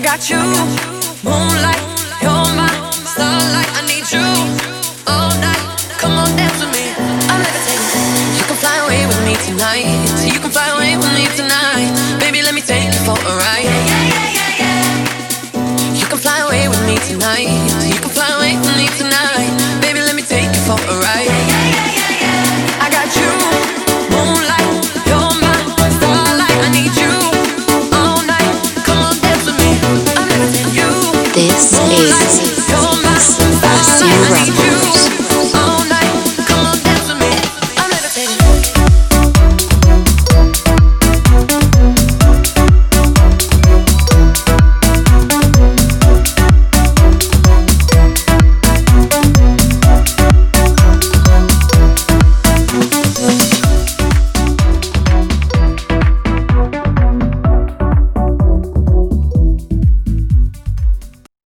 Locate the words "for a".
13.06-13.32